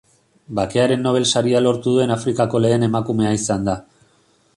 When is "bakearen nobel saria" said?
0.59-1.61